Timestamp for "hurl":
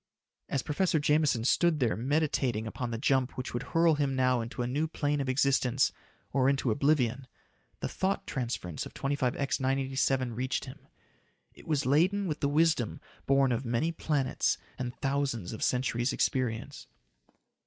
3.61-3.93